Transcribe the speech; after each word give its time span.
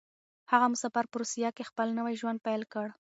هغه 0.51 0.65
مسافر 0.73 1.05
په 1.09 1.15
روسيه 1.21 1.49
کې 1.55 1.67
خپل 1.69 1.87
نوی 1.99 2.13
ژوند 2.21 2.37
پيل 2.47 2.61
کړ. 2.73 2.87